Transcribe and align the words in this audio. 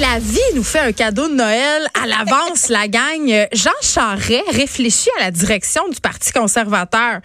La 0.00 0.18
vie 0.18 0.40
nous 0.56 0.64
fait 0.64 0.80
un 0.80 0.92
cadeau 0.92 1.28
de 1.28 1.34
Noël 1.34 1.86
à 1.94 2.06
l'avance, 2.06 2.68
la 2.68 2.88
gang. 2.88 3.46
Jean 3.52 3.70
Charest 3.80 4.42
réfléchit 4.50 5.08
à 5.20 5.24
la 5.24 5.30
direction 5.30 5.88
du 5.88 6.00
Parti 6.00 6.32
conservateur. 6.32 7.20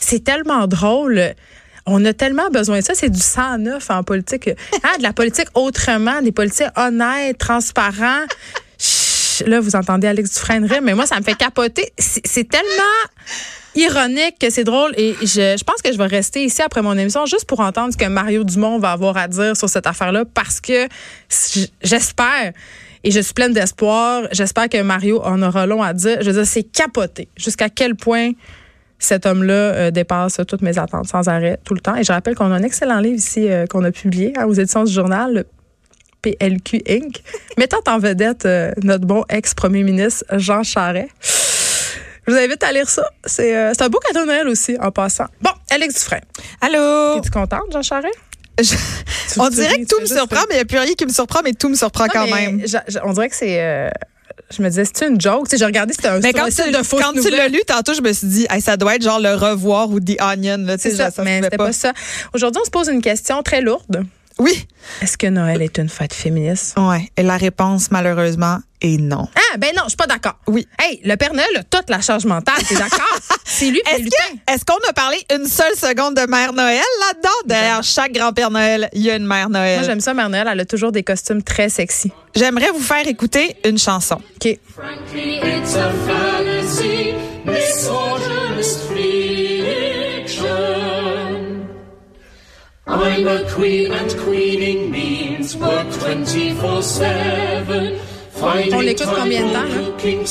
C'est 0.00 0.24
tellement 0.24 0.66
drôle. 0.66 1.34
On 1.86 2.04
a 2.04 2.12
tellement 2.12 2.50
besoin 2.50 2.80
de 2.80 2.84
ça. 2.84 2.94
C'est 2.94 3.10
du 3.10 3.20
109 3.20 3.90
en 3.90 4.02
politique. 4.02 4.50
Hein, 4.82 4.98
de 4.98 5.02
la 5.04 5.12
politique 5.12 5.46
autrement, 5.54 6.20
des 6.20 6.32
politiques 6.32 6.66
honnêtes, 6.76 7.38
transparents. 7.38 8.24
Là, 9.46 9.60
vous 9.60 9.76
entendez 9.76 10.06
Alex 10.06 10.34
Dufresne 10.34 10.68
mais 10.82 10.94
moi, 10.94 11.06
ça 11.06 11.18
me 11.18 11.24
fait 11.24 11.36
capoter. 11.36 11.92
C'est 11.98 12.48
tellement 12.48 12.66
ironique 13.74 14.38
que 14.40 14.50
c'est 14.50 14.64
drôle. 14.64 14.92
Et 14.96 15.14
je, 15.20 15.56
je 15.58 15.64
pense 15.64 15.82
que 15.82 15.92
je 15.92 15.98
vais 15.98 16.06
rester 16.06 16.44
ici 16.44 16.62
après 16.62 16.82
mon 16.82 16.96
émission 16.96 17.26
juste 17.26 17.46
pour 17.46 17.60
entendre 17.60 17.92
ce 17.92 17.98
que 17.98 18.08
Mario 18.08 18.44
Dumont 18.44 18.78
va 18.78 18.92
avoir 18.92 19.16
à 19.16 19.28
dire 19.28 19.56
sur 19.56 19.68
cette 19.68 19.86
affaire-là 19.86 20.24
parce 20.34 20.60
que 20.60 20.88
j'espère 21.82 22.52
et 23.04 23.10
je 23.10 23.20
suis 23.20 23.34
pleine 23.34 23.52
d'espoir. 23.52 24.24
J'espère 24.32 24.68
que 24.68 24.80
Mario 24.82 25.22
en 25.22 25.40
aura 25.42 25.66
long 25.66 25.82
à 25.82 25.92
dire. 25.92 26.18
Je 26.20 26.26
veux 26.26 26.32
dire, 26.32 26.46
c'est 26.46 26.64
capoté. 26.64 27.28
Jusqu'à 27.36 27.68
quel 27.68 27.94
point 27.94 28.32
cet 28.98 29.26
homme-là 29.26 29.52
euh, 29.52 29.90
dépasse 29.90 30.40
toutes 30.48 30.62
mes 30.62 30.76
attentes 30.78 31.06
sans 31.06 31.28
arrêt, 31.28 31.58
tout 31.64 31.74
le 31.74 31.80
temps. 31.80 31.94
Et 31.94 32.02
je 32.02 32.12
rappelle 32.12 32.34
qu'on 32.34 32.50
a 32.50 32.56
un 32.56 32.62
excellent 32.62 32.98
livre 32.98 33.16
ici 33.16 33.48
euh, 33.48 33.66
qu'on 33.66 33.84
a 33.84 33.92
publié 33.92 34.32
hein, 34.36 34.46
aux 34.46 34.54
éditions 34.54 34.82
du 34.82 34.92
journal, 34.92 35.44
PLQ 36.36 36.82
Inc., 36.88 37.22
mettant 37.56 37.78
en 37.86 37.98
vedette 37.98 38.46
euh, 38.46 38.72
notre 38.82 39.06
bon 39.06 39.24
ex-premier 39.28 39.82
ministre 39.82 40.24
Jean 40.36 40.62
Charest. 40.62 41.08
Je 42.26 42.32
vous 42.32 42.38
invite 42.38 42.62
à 42.62 42.72
lire 42.72 42.88
ça. 42.88 43.08
C'est 43.24 43.56
euh, 43.56 43.72
un 43.78 43.88
beau 43.88 43.98
cadeau 44.00 44.20
de 44.22 44.26
Noël 44.26 44.48
aussi, 44.48 44.76
en 44.80 44.90
passant. 44.90 45.26
Bon, 45.40 45.50
Alex 45.70 45.94
Dufresne. 45.94 46.20
Allô? 46.60 47.18
Es-tu 47.18 47.30
contente, 47.30 47.72
Jean 47.72 47.82
Charest? 47.82 48.14
Je- 48.60 48.74
on 49.40 49.48
dirait 49.50 49.78
que 49.78 49.86
tout 49.86 50.00
me 50.00 50.06
surprend, 50.06 50.40
mais 50.48 50.54
il 50.54 50.58
n'y 50.58 50.62
a 50.62 50.64
plus 50.64 50.78
rien 50.78 50.94
qui 50.94 51.06
me 51.06 51.12
surprend, 51.12 51.40
mais 51.44 51.52
tout 51.52 51.68
me 51.68 51.74
surprend 51.76 52.04
Non, 52.06 52.10
quand 52.12 52.26
même. 52.26 52.60
je- 52.66 52.76
je- 52.88 52.98
on 53.04 53.12
dirait 53.12 53.28
que 53.28 53.36
c'est... 53.36 53.60
euh, 53.62 53.88
je 54.50 54.62
me 54.62 54.68
disais, 54.68 54.84
c'est 54.92 55.06
une 55.06 55.20
joke. 55.20 55.44
Tu 55.44 55.50
sais, 55.52 55.58
j'ai 55.58 55.64
regardé, 55.66 55.92
c'était 55.94 56.08
un, 56.08 56.20
Mais 56.20 56.32
quand, 56.32 56.46
tu, 56.46 56.70
de 56.70 57.00
quand 57.00 57.12
tu 57.12 57.30
l'as 57.30 57.48
lu 57.48 57.60
tantôt, 57.66 57.92
je 57.94 58.00
me 58.00 58.12
suis 58.12 58.26
dit, 58.26 58.46
Hey, 58.50 58.60
ça 58.60 58.76
doit 58.76 58.96
être 58.96 59.02
genre 59.02 59.20
le 59.20 59.34
revoir 59.34 59.90
ou 59.90 60.00
The 60.00 60.20
Onion. 60.20 60.56
Là, 60.58 60.76
tu 60.76 60.84
sais, 60.84 60.90
C'est 60.96 61.10
ça, 61.10 61.22
mais 61.22 61.40
c'était 61.42 61.56
pas 61.56 61.72
ça. 61.72 61.92
Aujourd'hui, 62.34 62.60
on 62.62 62.64
se 62.64 62.70
pose 62.70 62.88
une 62.88 63.02
question 63.02 63.42
très 63.42 63.60
lourde. 63.60 64.04
Oui. 64.38 64.66
Est-ce 65.02 65.18
que 65.18 65.26
Noël 65.26 65.60
est 65.62 65.78
une 65.78 65.88
fête 65.88 66.14
féministe? 66.14 66.74
Ouais. 66.78 67.08
Et 67.16 67.22
la 67.22 67.36
réponse, 67.36 67.90
malheureusement, 67.90 68.58
est 68.80 68.96
non. 68.98 69.28
Ah, 69.34 69.56
ben 69.58 69.70
non, 69.76 69.82
je 69.84 69.88
suis 69.90 69.96
pas 69.96 70.06
d'accord. 70.06 70.36
Oui. 70.46 70.66
Hey, 70.78 71.00
le 71.04 71.16
Père 71.16 71.34
Noël 71.34 71.48
a 71.56 71.64
toute 71.64 71.90
la 71.90 72.00
charge 72.00 72.24
mentale, 72.24 72.62
t'es 72.68 72.76
d'accord? 72.76 73.18
c'est 73.44 73.70
lui 73.70 73.80
qui 73.84 73.90
Est-ce 73.92 74.04
que- 74.04 74.52
est-ce 74.54 74.64
qu'on 74.64 74.78
a 74.88 74.92
parlé 74.92 75.16
une 75.34 75.46
seule 75.46 75.74
seconde 75.74 76.14
de 76.14 76.26
Mère 76.30 76.52
Noël 76.52 76.80
là-dedans? 77.00 77.28
Derrière 77.46 77.82
chaque 77.82 78.12
grand-père 78.12 78.50
Noël, 78.52 78.88
il 78.92 79.02
y 79.02 79.10
a 79.10 79.16
une 79.16 79.26
Mère 79.26 79.50
Moi, 79.50 79.58
Noël. 79.58 79.84
j'aime 79.84 80.00
ça, 80.00 80.14
Mère 80.14 80.28
Noël. 80.30 80.46
Elle 80.50 80.60
a 80.60 80.64
toujours 80.64 80.92
des 80.92 81.02
costumes 81.02 81.42
très 81.42 81.68
sexy. 81.68 82.12
J'aimerais 82.36 82.70
vous 82.70 82.80
faire 82.80 83.06
écouter 83.08 83.56
une 83.64 83.78
chanson. 83.78 84.16
OK. 84.16 84.58
Frankly, 84.76 85.38
it's 85.42 85.74
a 85.74 85.90
fantasy, 86.06 87.14
I'm 92.90 93.28
a 93.28 93.46
queen, 93.50 93.92
and 93.92 94.18
queening 94.18 94.90
means 94.90 95.54
work 95.54 95.92
24 95.92 96.82
7. 96.82 98.07
On 98.40 98.80
l'écoute 98.80 99.08
combien 99.16 99.42
de 99.46 99.52
temps, 99.52 99.64
heaven. 100.04 100.24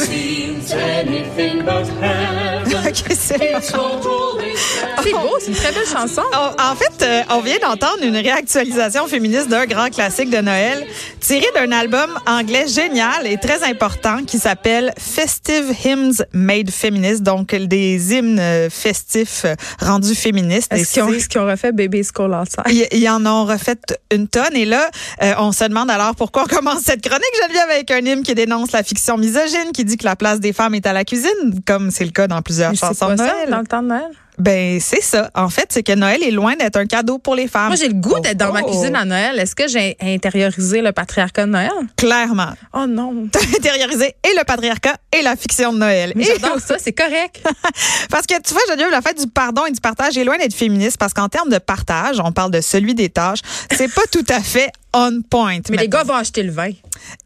OK, 2.87 3.03
c'est 3.17 5.11
beau, 5.11 5.37
c'est 5.39 5.47
une 5.47 5.53
très 5.53 5.71
belle 5.71 5.85
chanson. 5.85 6.21
On- 6.33 6.61
en 6.61 6.75
fait, 6.75 7.03
euh, 7.03 7.21
on 7.31 7.39
vient 7.41 7.57
d'entendre 7.61 8.03
une 8.03 8.15
réactualisation 8.15 9.07
féministe 9.07 9.47
d'un 9.49 9.65
grand 9.65 9.89
classique 9.89 10.29
de 10.29 10.37
Noël, 10.39 10.85
tiré 11.19 11.45
d'un 11.55 11.71
album 11.71 12.17
anglais 12.25 12.65
génial 12.67 13.25
et 13.25 13.37
très 13.37 13.63
important 13.63 14.23
qui 14.25 14.37
s'appelle 14.39 14.93
Festive 14.97 15.73
Hymns 15.85 16.25
Made 16.33 16.71
Feminist, 16.71 17.23
donc 17.23 17.53
des 17.55 18.13
hymnes 18.15 18.41
festifs 18.69 19.45
rendus 19.79 20.15
féministes. 20.15 20.71
Et 20.73 20.81
Est-ce 20.81 20.93
qu'ils 20.93 21.03
ont, 21.03 21.13
est-ce 21.13 21.29
qu'ils 21.29 21.41
ont 21.41 21.45
refait 21.47 21.71
Baby 21.71 22.03
School 22.03 22.33
Outside? 22.33 22.63
ils, 22.69 22.87
ils 22.91 23.09
en 23.09 23.25
ont 23.25 23.45
refait 23.45 23.77
une 24.11 24.27
tonne. 24.27 24.55
Et 24.55 24.65
là, 24.65 24.89
euh, 25.23 25.33
on 25.39 25.51
se 25.51 25.63
demande 25.65 25.89
alors 25.89 26.15
pourquoi 26.15 26.43
on 26.43 26.47
commence 26.55 26.81
cette 26.83 27.01
chronique, 27.07 27.23
Geneviève, 27.43 27.69
avec 27.71 27.91
qui 28.23 28.35
dénonce 28.35 28.71
la 28.71 28.83
fiction 28.83 29.17
misogyne, 29.17 29.71
qui 29.73 29.83
dit 29.85 29.97
que 29.97 30.05
la 30.05 30.15
place 30.15 30.39
des 30.39 30.53
femmes 30.53 30.75
est 30.75 30.85
à 30.85 30.93
la 30.93 31.03
cuisine, 31.03 31.61
comme 31.65 31.89
c'est 31.91 32.05
le 32.05 32.11
cas 32.11 32.27
dans 32.27 32.41
plusieurs 32.41 32.71
Mais 32.71 32.77
chansons 32.77 33.11
de 33.11 33.17
ça, 33.17 33.25
Noël. 33.25 33.49
dans 33.49 33.59
le 33.59 33.65
temps 33.67 33.81
de 33.81 33.87
Noël? 33.87 34.09
Ben, 34.37 34.79
c'est 34.79 35.01
ça. 35.01 35.31
En 35.33 35.49
fait, 35.49 35.65
c'est 35.71 35.81
que 35.81 35.93
Noël 35.93 36.21
est 36.21 36.29
loin 36.29 36.55
d'être 36.55 36.75
un 36.75 36.85
cadeau 36.85 37.17
pour 37.17 37.33
les 37.33 37.47
femmes. 37.47 37.67
Moi, 37.69 37.75
j'ai 37.75 37.87
le 37.87 37.95
goût 37.95 38.19
d'être 38.19 38.37
dans 38.37 38.51
ma 38.53 38.61
Oh. 38.61 38.67
cuisine 38.69 38.95
à 38.95 39.03
Noël. 39.03 39.39
Est-ce 39.39 39.55
que 39.55 39.67
j'ai 39.67 39.97
intériorisé 39.99 40.81
le 40.83 40.91
patriarcat 40.91 41.47
de 41.47 41.51
Noël? 41.53 41.71
Clairement. 41.95 42.51
Oh 42.73 42.85
non. 42.87 43.27
T'as 43.31 43.39
intériorisé 43.39 44.05
et 44.23 44.37
le 44.37 44.43
patriarcat 44.43 44.95
et 45.17 45.23
la 45.23 45.35
fiction 45.35 45.73
de 45.73 45.79
Noël. 45.79 46.13
Mais 46.15 46.21
Et- 46.23 46.27
j'adore 46.27 46.59
ça, 46.59 46.75
c'est 46.77 46.93
correct. 46.93 47.41
parce 48.11 48.27
que 48.27 48.39
tu 48.39 48.53
vois, 48.53 48.61
Geneviève, 48.69 48.91
la 48.91 49.01
fête 49.01 49.19
du 49.19 49.27
pardon 49.27 49.65
et 49.65 49.71
du 49.71 49.81
partage 49.81 50.15
est 50.19 50.23
loin 50.23 50.37
d'être 50.37 50.53
féministe 50.53 50.97
parce 50.99 51.15
qu'en 51.15 51.29
termes 51.29 51.49
de 51.49 51.57
partage, 51.57 52.19
on 52.23 52.31
parle 52.31 52.51
de 52.51 52.61
celui 52.61 52.93
des 52.93 53.09
tâches, 53.09 53.39
c'est 53.75 53.91
pas 53.91 54.05
tout 54.11 54.25
à 54.29 54.39
fait 54.41 54.69
on 54.93 55.21
point. 55.29 55.59
Mais 55.69 55.77
les 55.77 55.89
gars 55.89 56.03
vont 56.03 56.15
acheter 56.15 56.43
le 56.43 56.51
vin. 56.51 56.71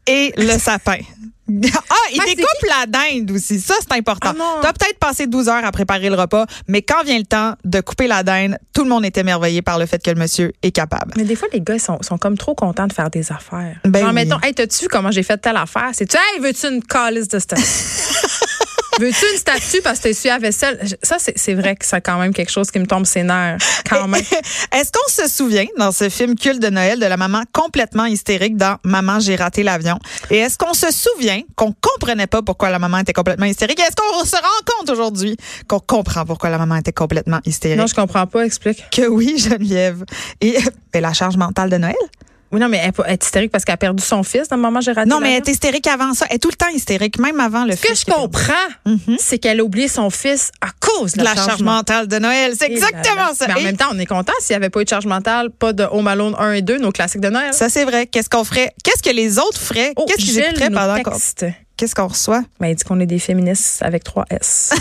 Et 0.06 0.32
le 0.36 0.58
sapin. 0.58 0.98
Ah, 1.54 1.94
il 2.14 2.18
Ah, 2.20 2.24
c'est 2.26 2.34
découpe 2.36 2.66
la 2.68 2.86
dinde 2.86 3.30
aussi. 3.32 3.60
Ça, 3.60 3.74
c'est 3.80 3.92
important. 3.98 4.32
Ah. 4.40 4.58
Tu 4.62 4.66
as 4.68 4.72
peut-être 4.72 4.98
passé 4.98 5.26
12 5.26 5.48
heures 5.48 5.64
à 5.64 5.72
préparer 5.72 6.08
le 6.08 6.14
repas, 6.14 6.46
mais 6.68 6.80
quand 6.80 7.02
vient 7.04 7.18
le 7.18 7.24
temps 7.26 7.56
de 7.64 7.80
couper 7.80 8.06
la 8.06 8.22
dinde, 8.22 8.56
tout 8.72 8.84
le 8.84 8.88
monde 8.88 9.04
est 9.04 9.18
émerveillé 9.18 9.60
par 9.60 9.78
le 9.78 9.84
fait 9.84 10.02
que 10.02 10.10
le 10.10 10.16
monsieur 10.18 10.52
est 10.62 10.70
capable. 10.70 11.12
Mais 11.16 11.24
des 11.24 11.36
fois, 11.36 11.48
les 11.52 11.60
gars 11.60 11.78
sont, 11.78 11.98
sont 12.00 12.16
comme 12.16 12.38
trop 12.38 12.54
contents 12.54 12.86
de 12.86 12.92
faire 12.92 13.10
des 13.10 13.30
affaires. 13.32 13.76
Ben 13.84 13.98
Genre, 14.00 14.08
oui. 14.10 14.14
mettons, 14.14 14.38
hey, 14.40 14.54
t'as-tu 14.54 14.82
vu 14.84 14.88
comment 14.88 15.10
j'ai 15.10 15.24
fait 15.24 15.36
telle 15.36 15.56
affaire? 15.58 15.90
C'est-tu, 15.92 16.16
hey, 16.16 16.40
veux-tu 16.40 16.68
une 16.72 16.82
calice 16.82 17.28
de? 17.28 17.38
veux-tu 19.00 19.26
une 19.32 19.38
statue 19.38 19.82
parce 19.82 19.98
que 19.98 20.04
t'es 20.04 20.14
su 20.14 20.28
à 20.28 20.38
vaisselle? 20.38 20.78
Ça, 21.02 21.16
c'est 21.18 21.38
c'est 21.38 21.54
vrai 21.54 21.76
que 21.76 21.84
c'est 21.84 22.00
quand 22.00 22.18
même 22.18 22.32
quelque 22.32 22.50
chose 22.50 22.70
qui 22.70 22.78
me 22.78 22.86
tombe 22.86 23.06
ses 23.06 23.22
nerfs. 23.22 23.58
Quand 23.88 24.08
même. 24.08 24.22
Est-ce 24.72 24.90
qu'on 24.92 25.10
se 25.10 25.28
souvient 25.28 25.66
dans 25.78 25.92
ce 25.92 26.08
film 26.08 26.34
culte 26.36 26.60
de 26.60 26.68
Noël 26.68 26.98
de 26.98 27.06
la 27.06 27.16
maman 27.16 27.42
complètement 27.52 28.06
hystérique 28.06 28.56
dans 28.56 28.76
Maman, 28.84 29.20
j'ai 29.20 29.36
raté 29.36 29.62
l'avion? 29.62 29.98
Et 30.30 30.38
est-ce 30.38 30.58
qu'on 30.58 30.74
se 30.74 30.90
souvient 30.90 31.40
qu'on 31.56 31.72
comprenait 31.72 32.26
pas 32.26 32.42
pourquoi 32.42 32.70
la 32.70 32.78
maman 32.78 32.98
était 32.98 33.12
complètement 33.12 33.46
hystérique? 33.46 33.78
Et 33.80 33.82
Est-ce 33.82 33.96
qu'on 33.96 34.24
se 34.24 34.36
rend 34.36 34.78
compte 34.78 34.90
aujourd'hui 34.90 35.36
qu'on 35.68 35.80
comprend 35.80 36.24
pourquoi 36.24 36.50
la 36.50 36.58
maman 36.58 36.76
était 36.76 36.92
complètement 36.92 37.40
hystérique? 37.44 37.78
Non, 37.78 37.86
je 37.86 37.94
comprends 37.94 38.26
pas, 38.26 38.44
explique. 38.44 38.84
Que 38.90 39.06
oui, 39.06 39.36
Geneviève. 39.38 40.04
Et 40.40 40.58
ben, 40.92 41.00
la 41.00 41.12
charge 41.12 41.36
mentale 41.36 41.70
de 41.70 41.78
Noël? 41.78 41.94
Oui, 42.52 42.60
non, 42.60 42.68
mais 42.68 42.78
elle, 42.82 42.88
est 42.90 42.92
pas- 42.92 43.04
elle 43.06 43.14
est 43.14 43.24
hystérique 43.24 43.50
parce 43.50 43.64
qu'elle 43.64 43.74
a 43.74 43.78
perdu 43.78 44.02
son 44.02 44.22
fils 44.22 44.48
dans 44.48 44.56
le 44.56 44.62
moment 44.62 44.78
où 44.78 44.82
j'ai 44.82 44.92
raté 44.92 45.08
Non, 45.08 45.20
mais 45.20 45.32
elle 45.32 45.38
est 45.38 45.48
hystérique 45.48 45.86
avant 45.86 46.12
ça. 46.14 46.26
Elle 46.28 46.36
est 46.36 46.38
tout 46.38 46.50
le 46.50 46.54
temps 46.56 46.68
hystérique, 46.68 47.18
même 47.18 47.40
avant 47.40 47.64
le 47.64 47.72
Ce 47.74 47.80
que 47.82 47.88
fils 47.88 48.00
je 48.06 48.12
comprends, 48.12 48.52
c'est 49.18 49.38
qu'elle 49.38 49.60
a 49.60 49.64
oublié 49.64 49.88
son 49.88 50.10
fils 50.10 50.50
à 50.60 50.68
cause 50.80 51.12
de 51.12 51.20
de 51.20 51.24
la, 51.24 51.34
la 51.34 51.44
charge 51.44 51.62
mentale 51.62 52.06
de 52.08 52.18
Noël. 52.18 52.52
C'est 52.58 52.66
Et 52.70 52.78
là 52.78 52.86
exactement 52.88 53.26
là. 53.28 53.32
ça. 53.34 53.46
Mais 53.48 53.54
en 53.54 53.56
Et 53.56 53.64
même 53.64 53.76
temps, 53.76 53.88
on 53.92 53.98
est 53.98 54.06
content 54.06 54.32
s'il 54.40 54.52
n'y 54.54 54.56
avait 54.56 54.70
pas 54.70 54.80
eu 54.80 54.84
de 54.84 54.88
charge 54.90 55.06
mentale, 55.06 55.50
pas 55.50 55.72
de 55.72 55.84
Home 55.84 56.06
Alone 56.08 56.34
1 56.38 56.52
et 56.52 56.62
2, 56.62 56.78
nos 56.78 56.92
classiques 56.92 57.20
de 57.22 57.30
Noël. 57.30 57.54
ça, 57.54 57.68
c'est 57.68 57.84
vrai. 57.84 58.06
Qu'est-ce 58.06 58.28
qu'on 58.28 58.44
ferait? 58.44 58.72
Qu'est-ce 58.84 59.02
que 59.02 59.14
les 59.14 59.38
autres 59.38 59.58
feraient? 59.58 59.92
Oh, 59.96 60.04
Qu'est-ce 60.06 60.18
qu'ils 60.26 60.38
écouteraient 60.38 60.70
pendant 60.70 61.00
qu'on... 61.02 61.16
Qu'est-ce 61.82 61.96
qu'on 61.96 62.06
reçoit? 62.06 62.42
Ben, 62.60 62.68
il 62.68 62.76
dit 62.76 62.84
qu'on 62.84 63.00
est 63.00 63.06
des 63.06 63.18
féministes 63.18 63.82
avec 63.82 64.04
3 64.04 64.26
S. 64.30 64.72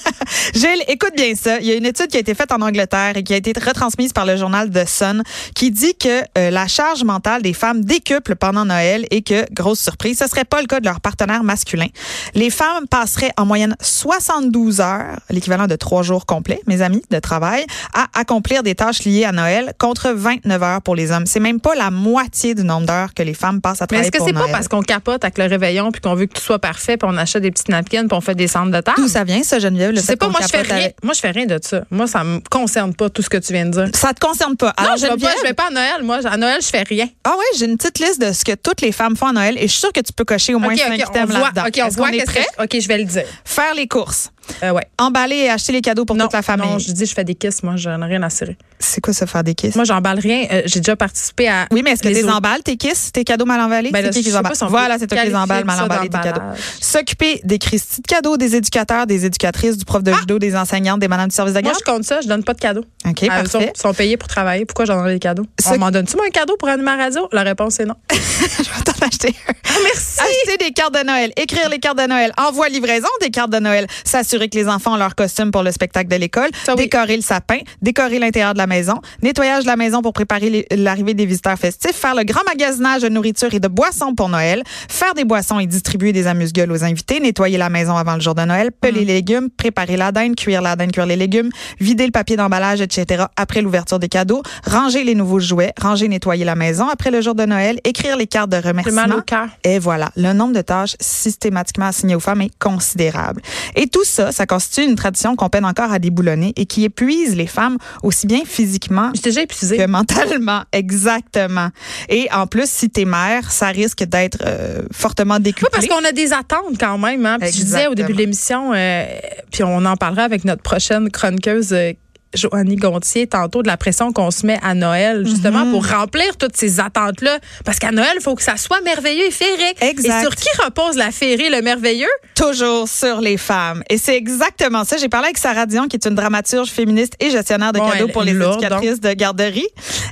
Gilles, 0.54 0.84
écoute 0.88 1.12
bien 1.14 1.34
ça. 1.34 1.58
Il 1.60 1.66
y 1.66 1.70
a 1.70 1.74
une 1.74 1.84
étude 1.84 2.06
qui 2.06 2.16
a 2.16 2.20
été 2.20 2.34
faite 2.34 2.50
en 2.50 2.62
Angleterre 2.62 3.14
et 3.14 3.22
qui 3.22 3.34
a 3.34 3.36
été 3.36 3.52
retransmise 3.60 4.14
par 4.14 4.24
le 4.24 4.38
journal 4.38 4.70
The 4.70 4.88
Sun 4.88 5.22
qui 5.54 5.70
dit 5.70 5.94
que 5.96 6.22
euh, 6.38 6.48
la 6.50 6.66
charge 6.66 7.04
mentale 7.04 7.42
des 7.42 7.52
femmes 7.52 7.84
décuple 7.84 8.36
pendant 8.36 8.64
Noël 8.64 9.04
et 9.10 9.20
que, 9.20 9.44
grosse 9.52 9.80
surprise, 9.80 10.18
ce 10.18 10.26
serait 10.28 10.46
pas 10.46 10.62
le 10.62 10.66
cas 10.66 10.80
de 10.80 10.86
leur 10.86 11.02
partenaire 11.02 11.44
masculin. 11.44 11.88
Les 12.34 12.48
femmes 12.48 12.86
passeraient 12.88 13.32
en 13.36 13.44
moyenne 13.44 13.76
72 13.82 14.80
heures, 14.80 15.20
l'équivalent 15.28 15.66
de 15.66 15.76
trois 15.76 16.02
jours 16.02 16.24
complets, 16.24 16.62
mes 16.66 16.80
amis, 16.80 17.02
de 17.10 17.18
travail, 17.18 17.66
à 17.92 18.06
accomplir 18.18 18.62
des 18.62 18.74
tâches 18.74 19.04
liées 19.04 19.26
à 19.26 19.32
Noël 19.32 19.74
contre 19.78 20.08
29 20.08 20.62
heures 20.62 20.80
pour 20.80 20.96
les 20.96 21.12
hommes. 21.12 21.26
C'est 21.26 21.38
même 21.38 21.60
pas 21.60 21.74
la 21.74 21.90
moitié 21.90 22.54
du 22.54 22.64
nombre 22.64 22.86
d'heures 22.86 23.12
que 23.12 23.22
les 23.22 23.34
femmes 23.34 23.60
passent 23.60 23.82
à 23.82 23.84
Mais 23.90 23.98
travailler 23.98 24.08
est-ce 24.08 24.18
que 24.18 24.24
c'est 24.24 24.32
pas 24.32 24.48
parce 24.50 24.68
qu'on 24.68 24.80
capote 24.80 25.22
avec 25.22 25.36
le 25.36 25.44
réveillon 25.44 25.92
puis 25.92 26.00
qu'on 26.00 26.14
veut 26.14 26.24
que 26.24 26.32
tout 26.32 26.45
soit 26.46 26.58
parfait 26.58 26.96
puis 26.96 27.08
on 27.10 27.16
achète 27.16 27.42
des 27.42 27.50
petites 27.50 27.68
napkins 27.68 28.06
puis 28.06 28.16
on 28.16 28.20
fait 28.20 28.34
des 28.34 28.48
centres 28.48 28.70
de 28.70 28.80
table? 28.80 28.96
D'où 28.98 29.08
ça 29.08 29.24
vient, 29.24 29.42
ça, 29.42 29.58
Geneviève? 29.58 29.90
le 29.90 29.96
Je 29.96 30.00
fait 30.02 30.06
sais 30.12 30.16
pas, 30.16 30.28
moi 30.28 30.40
je 30.42 30.48
fais 30.48 30.62
rien. 30.62 30.88
Moi 31.02 31.12
je 31.14 31.20
fais 31.20 31.30
rien 31.30 31.46
de 31.46 31.58
ça. 31.62 31.82
Moi 31.90 32.06
ça 32.06 32.24
me 32.24 32.40
concerne 32.50 32.94
pas 32.94 33.10
tout 33.10 33.22
ce 33.22 33.28
que 33.30 33.36
tu 33.36 33.52
viens 33.52 33.66
de 33.66 33.70
dire. 33.70 33.88
Ça 33.94 34.12
te 34.14 34.20
concerne 34.24 34.56
pas. 34.56 34.72
non, 34.78 34.84
Alors, 34.84 34.96
je 34.96 35.02
vais 35.02 35.08
pas, 35.08 35.14
Geneviève- 35.16 35.34
je 35.42 35.46
vais 35.48 35.54
pas 35.54 35.66
à 35.68 35.70
Noël. 35.70 36.02
Moi, 36.02 36.18
à 36.24 36.36
Noël, 36.36 36.58
je 36.62 36.66
fais 36.68 36.82
rien. 36.82 37.08
Ah 37.24 37.30
ouais, 37.36 37.44
j'ai 37.58 37.66
une 37.66 37.76
petite 37.76 37.98
liste 37.98 38.20
de 38.20 38.32
ce 38.32 38.44
que 38.44 38.54
toutes 38.54 38.80
les 38.80 38.92
femmes 38.92 39.16
font 39.16 39.26
à 39.26 39.32
Noël 39.32 39.56
et 39.58 39.62
je 39.62 39.72
suis 39.72 39.80
sûre 39.80 39.92
que 39.92 40.00
tu 40.00 40.12
peux 40.12 40.24
cocher 40.24 40.54
au 40.54 40.58
moins 40.58 40.72
OK, 40.74 40.78
cinq 40.80 40.98
items 41.00 41.32
là-dedans. 41.32 41.64
OK, 41.66 41.80
on 41.84 41.88
voit 41.88 42.10
est 42.12 42.24
prêt? 42.24 42.46
OK, 42.62 42.76
je 42.80 42.88
vais 42.88 42.98
le 42.98 43.04
dire. 43.04 43.24
Faire 43.44 43.74
les 43.74 43.86
courses. 43.88 44.30
Euh, 44.62 44.70
ouais. 44.70 44.86
Emballer 44.98 45.36
et 45.36 45.50
acheter 45.50 45.72
les 45.72 45.80
cadeaux 45.80 46.04
pour 46.04 46.16
non, 46.16 46.24
toute 46.24 46.32
la 46.34 46.42
famille. 46.42 46.66
non, 46.70 46.78
je 46.78 46.92
dis, 46.92 47.06
je 47.06 47.14
fais 47.14 47.24
des 47.24 47.34
kisses. 47.34 47.62
Moi, 47.62 47.76
j'en 47.76 48.00
ai 48.02 48.04
rien 48.06 48.22
à 48.22 48.30
cirer. 48.30 48.56
C'est 48.78 49.00
quoi 49.00 49.12
ça, 49.12 49.26
faire 49.26 49.42
des 49.42 49.54
kisses? 49.54 49.74
Moi, 49.74 49.84
j'emballe 49.84 50.18
rien. 50.18 50.46
Euh, 50.52 50.62
J'ai 50.66 50.80
déjà 50.80 50.96
participé 50.96 51.48
à. 51.48 51.66
oui, 51.72 51.82
mais 51.82 51.92
est-ce 51.92 52.02
que 52.02 52.08
tu 52.08 52.28
emballes, 52.28 52.62
tes 52.62 52.76
kisses, 52.76 53.10
tes 53.12 53.24
cadeaux 53.24 53.44
mal 53.46 53.60
emballés? 53.60 53.90
Ben 53.90 54.08
qui 54.10 54.22
qui 54.22 54.28
les 54.30 54.36
emballe? 54.36 54.54
si 54.54 54.64
Voilà, 54.68 54.98
c'est 54.98 55.06
toi 55.06 55.18
qui 55.18 55.28
les 55.28 55.34
emballes, 55.34 55.64
mal 55.64 55.80
emballés, 55.82 56.08
tes 56.08 56.18
cadeaux. 56.20 56.40
S'occuper 56.80 57.40
des 57.44 57.58
Christy 57.58 58.02
de 58.02 58.06
cadeaux, 58.06 58.36
des 58.36 58.56
éducateurs, 58.56 59.06
des 59.06 59.24
éducatrices, 59.24 59.76
du 59.76 59.84
prof 59.84 60.02
de 60.02 60.12
judo, 60.12 60.38
des 60.38 60.56
enseignantes, 60.56 61.00
des 61.00 61.08
madames 61.08 61.28
du 61.28 61.34
service 61.34 61.54
de 61.54 61.58
Ah! 61.58 61.62
Moi, 61.62 61.72
je 61.78 61.90
compte 61.90 62.04
ça. 62.04 62.20
Je 62.20 62.28
donne 62.28 62.44
pas 62.44 62.54
de 62.54 62.60
cadeaux. 62.60 62.84
OK, 63.06 63.26
Ah, 63.28 63.40
ils 63.42 63.48
sont, 63.48 63.58
parfait. 63.58 63.72
ils 63.74 63.80
sont 63.80 63.94
payés 63.94 64.16
pour 64.16 64.28
travailler. 64.28 64.64
Pourquoi 64.66 64.84
j'en 64.84 64.96
donnerais 64.96 65.14
des 65.14 65.18
cadeaux? 65.20 65.46
On 65.70 65.78
m'en 65.78 65.90
donne-tu, 65.90 66.16
moi, 66.16 66.26
un 66.26 66.30
cadeau 66.30 66.56
pour 66.58 66.68
animer 66.68 66.86
la 66.86 66.96
radio? 66.96 67.28
La 67.32 67.42
réponse 67.42 67.80
est 67.80 67.86
non. 67.86 67.94
je 68.12 68.84
acheter 69.06 69.34
un. 69.48 69.52
Merci. 69.84 70.20
Acheter 70.20 70.64
des 70.64 70.72
cartes 70.72 70.94
de 70.94 71.04
Noël, 71.04 71.32
écrire 71.36 71.68
les 71.68 71.78
cartes 71.78 71.98
de 71.98 72.06
Noël, 72.06 72.32
envoi 72.38 72.68
livraison 72.68 73.08
des 73.20 73.30
cartes 73.30 73.50
de 73.50 73.58
Noël, 73.58 73.86
s'assurer 74.04 74.48
que 74.48 74.56
les 74.56 74.68
enfants 74.68 74.94
ont 74.94 74.96
leur 74.96 75.14
costume 75.14 75.50
pour 75.50 75.62
le 75.62 75.70
spectacle 75.72 76.08
de 76.08 76.16
l'école, 76.16 76.48
Ça, 76.64 76.74
oui. 76.74 76.84
décorer 76.84 77.16
le 77.16 77.22
sapin, 77.22 77.58
décorer 77.82 78.18
l'intérieur 78.18 78.52
de 78.54 78.58
la 78.58 78.66
maison, 78.66 79.00
nettoyage 79.22 79.64
de 79.64 79.68
la 79.68 79.76
maison 79.76 80.02
pour 80.02 80.12
préparer 80.12 80.50
les- 80.50 80.66
l'arrivée 80.76 81.14
des 81.14 81.26
visiteurs 81.26 81.58
festifs, 81.58 81.94
faire 81.96 82.14
le 82.14 82.24
grand 82.24 82.42
magasinage 82.46 83.02
de 83.02 83.08
nourriture 83.08 83.52
et 83.54 83.60
de 83.60 83.68
boissons 83.68 84.14
pour 84.14 84.28
Noël, 84.28 84.62
faire 84.88 85.14
des 85.14 85.24
boissons 85.24 85.58
et 85.58 85.66
distribuer 85.66 86.12
des 86.12 86.26
amuse-gueules 86.26 86.72
aux 86.72 86.84
invités, 86.84 87.20
nettoyer 87.20 87.58
la 87.58 87.68
maison 87.70 87.96
avant 87.96 88.14
le 88.14 88.20
jour 88.20 88.34
de 88.34 88.42
Noël, 88.42 88.70
peler 88.72 89.02
Mm. 89.02 89.06
les 89.06 89.14
légumes, 89.14 89.50
préparer 89.50 89.96
la 89.96 90.12
dinde, 90.12 90.36
cuire 90.36 90.62
la 90.62 90.76
dinde, 90.76 90.92
cuire 90.92 91.06
les 91.06 91.16
légumes, 91.16 91.50
vider 91.80 92.06
le 92.06 92.12
papier 92.12 92.36
d'emballage, 92.36 92.80
etc. 92.80 93.24
après 93.36 93.60
l'ouverture 93.62 93.98
des 93.98 94.08
cadeaux, 94.08 94.42
ranger 94.66 95.04
les 95.04 95.14
nouveaux 95.14 95.40
jouets, 95.40 95.72
ranger, 95.80 96.08
nettoyer 96.08 96.44
la 96.44 96.54
maison 96.54 96.88
après 96.88 97.10
le 97.10 97.20
jour 97.20 97.34
de 97.34 97.44
Noël, 97.44 97.78
écrire 97.84 98.16
les 98.16 98.26
cartes 98.26 98.50
de 98.50 98.56
remerciement. 98.56 98.95
Mal 98.96 99.12
au 99.18 99.22
cœur. 99.22 99.48
Et 99.64 99.78
voilà, 99.78 100.10
le 100.16 100.32
nombre 100.32 100.54
de 100.54 100.62
tâches 100.62 100.96
systématiquement 101.00 101.86
assignées 101.86 102.14
aux 102.14 102.20
femmes 102.20 102.42
est 102.42 102.58
considérable. 102.58 103.40
Et 103.74 103.86
tout 103.86 104.04
ça, 104.04 104.32
ça 104.32 104.46
constitue 104.46 104.82
une 104.84 104.96
tradition 104.96 105.36
qu'on 105.36 105.48
peine 105.48 105.64
encore 105.64 105.92
à 105.92 105.98
déboulonner 105.98 106.52
et 106.56 106.66
qui 106.66 106.84
épuise 106.84 107.36
les 107.36 107.46
femmes 107.46 107.78
aussi 108.02 108.26
bien 108.26 108.40
physiquement 108.44 109.10
déjà 109.22 109.44
que 109.46 109.86
mentalement. 109.86 110.62
Exactement. 110.72 111.68
Et 112.08 112.28
en 112.32 112.46
plus, 112.46 112.68
si 112.70 112.90
t'es 112.90 113.04
mère, 113.04 113.50
ça 113.50 113.68
risque 113.68 114.04
d'être 114.04 114.38
euh, 114.44 114.82
fortement 114.92 115.36
Oui, 115.36 115.42
décuplé. 115.42 115.68
parce 115.72 115.86
qu'on 115.86 116.04
a 116.04 116.12
des 116.12 116.32
attentes 116.32 116.78
quand 116.78 116.98
même. 116.98 117.24
Hein? 117.26 117.38
Puis 117.40 117.50
je 117.52 117.62
disais 117.64 117.86
au 117.86 117.94
début 117.94 118.12
de 118.12 118.18
l'émission, 118.18 118.72
euh, 118.74 119.04
puis 119.52 119.62
on 119.64 119.84
en 119.84 119.96
parlera 119.96 120.22
avec 120.22 120.44
notre 120.44 120.62
prochaine 120.62 121.10
chroniqueuse. 121.10 121.72
euh, 121.72 121.92
Joannie 122.36 122.76
Gontier, 122.76 123.26
tantôt 123.26 123.62
de 123.62 123.66
la 123.68 123.76
pression 123.76 124.12
qu'on 124.12 124.30
se 124.30 124.46
met 124.46 124.58
à 124.62 124.74
Noël, 124.74 125.26
justement, 125.26 125.64
Mhm. 125.64 125.70
pour 125.72 125.86
remplir 125.86 126.36
toutes 126.36 126.56
ces 126.56 126.80
attentes-là. 126.80 127.38
Parce 127.64 127.78
qu'à 127.78 127.90
Noël, 127.90 128.12
il 128.16 128.22
faut 128.22 128.34
que 128.34 128.42
ça 128.42 128.56
soit 128.56 128.80
merveilleux 128.82 129.26
et 129.26 129.30
féerique. 129.30 129.82
Exact. 129.82 130.18
Et 130.18 130.22
sur 130.22 130.34
qui 130.34 130.48
repose 130.64 130.96
la 130.96 131.10
féerie, 131.10 131.48
le 131.50 131.62
merveilleux? 131.62 132.06
toujours 132.34 132.86
sur 132.86 133.20
les 133.22 133.38
femmes. 133.38 133.82
Et 133.88 133.96
c'est 133.96 134.14
exactement 134.16 134.84
ça. 134.84 134.98
J'ai 134.98 135.08
parlé 135.08 135.26
avec 135.28 135.38
Sarah 135.38 135.64
Dion, 135.64 135.88
qui 135.88 135.96
est 135.96 136.06
une 136.06 136.14
dramaturge 136.14 136.68
féministe 136.68 137.14
et 137.18 137.30
gestionnaire 137.30 137.72
de 137.72 137.78
Bon, 137.78 137.88
cadeaux 137.90 138.08
pour 138.08 138.22
les 138.24 138.34
lourde, 138.34 138.60
éducatrices 138.62 139.00
de 139.00 139.12
garderie. 139.14 139.66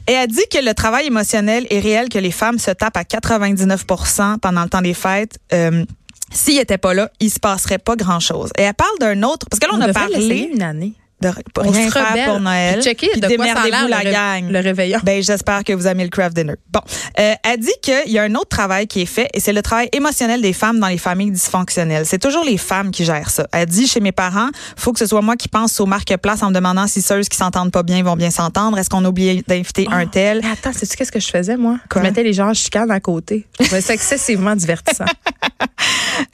Et 0.09 0.13
elle 0.13 0.29
dit 0.29 0.41
que 0.51 0.59
le 0.65 0.73
travail 0.73 1.07
émotionnel 1.07 1.67
est 1.69 1.81
réel, 1.81 2.09
que 2.09 2.19
les 2.19 2.31
femmes 2.31 2.59
se 2.59 2.71
tapent 2.71 2.97
à 2.97 3.05
99% 3.05 4.39
pendant 4.39 4.63
le 4.63 4.69
temps 4.69 4.81
des 4.83 4.95
fêtes. 4.95 5.39
Euh, 5.53 5.85
S'il 6.33 6.57
n'était 6.57 6.79
pas 6.79 6.95
là, 6.95 7.11
il 7.21 7.31
se 7.31 7.39
passerait 7.39 7.79
pas 7.79 7.95
grand-chose. 7.95 8.51
Et 8.59 8.63
elle 8.63 8.75
parle 8.75 8.99
d'un 8.99 9.23
autre, 9.23 9.47
parce 9.49 9.61
que 9.61 9.67
là, 9.67 9.75
on, 9.77 9.81
a 9.81 9.93
parlé 9.93 10.49
une 10.53 10.63
année. 10.63 10.95
De 11.21 11.31
On 11.59 11.71
rien 11.71 11.87
se 11.87 11.93
faire 11.93 12.11
rebelle. 12.11 12.27
pour 12.27 12.41
Noël. 12.41 12.75
Puis 12.75 12.83
checker 12.85 13.09
puis 13.13 13.21
de 13.21 13.37
quoi 13.37 13.47
ça 13.47 13.69
la 13.89 14.05
le 14.05 14.11
gang. 14.11 14.51
le 14.51 14.61
réveillon. 14.61 15.01
Ben, 15.03 15.23
j'espère 15.23 15.65
que 15.65 15.73
vous 15.73 15.87
aimez 15.87 16.05
le 16.05 16.11
craft 16.11 16.37
dinner. 16.37 16.55
Bon, 16.71 16.81
euh, 17.19 17.35
elle 17.43 17.61
dit 17.61 17.73
qu'il 17.83 18.13
y 18.13 18.19
a 18.19 18.23
un 18.23 18.35
autre 18.35 18.49
travail 18.49 18.87
qui 18.87 19.03
est 19.03 19.07
fait 19.07 19.29
et 19.33 19.41
c'est 19.41 19.53
le 19.53 19.63
travail 19.63 19.89
émotionnel 19.93 20.43
des 20.43 20.53
femmes 20.53 20.81
dans 20.81 20.89
les 20.89 20.99
familles 20.99 21.31
dysfonctionnelles. 21.31 22.05
C'est 22.07 22.19
toujours 22.19 22.45
les 22.45 22.59
femmes 22.59 22.91
qui 22.91 23.05
gèrent 23.05 23.31
ça. 23.31 23.47
Elle 23.53 23.67
dit 23.67 23.87
chez 23.87 24.01
mes 24.01 24.13
parents, 24.13 24.49
faut 24.77 24.93
que 24.93 24.99
ce 24.99 25.07
soit 25.07 25.23
moi 25.23 25.37
qui 25.37 25.49
pense 25.49 25.81
au 25.81 25.87
marque-place 25.87 26.43
en 26.43 26.51
me 26.51 26.55
demandant 26.55 26.87
si 26.87 27.01
ceux 27.01 27.21
qui 27.23 27.37
s'entendent 27.37 27.73
pas 27.73 27.83
bien 27.83 28.03
vont 28.03 28.17
bien 28.17 28.31
s'entendre. 28.31 28.79
Est-ce 28.79 28.91
qu'on 28.91 29.05
a 29.05 29.09
oublié 29.09 29.43
d'inviter 29.47 29.87
un 29.91 30.07
tel? 30.07 30.41
Mais 30.43 30.51
attends, 30.51 30.73
sais-tu 30.73 30.97
qu'est-ce 30.97 31.13
que 31.13 31.21
je 31.21 31.29
faisais, 31.29 31.57
moi? 31.57 31.79
Quoi? 31.89 32.03
Je 32.03 32.07
mettais 32.07 32.23
les 32.23 32.33
gens 32.33 32.51
en 32.51 32.55
chicane 32.55 32.91
à 32.91 33.01
côté. 33.01 33.47
Je 33.61 33.65
trouvais 33.65 33.81
ça 33.81 33.95
excessivement 33.95 34.55
divertissant. 34.57 35.07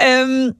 Euh, 0.03 0.51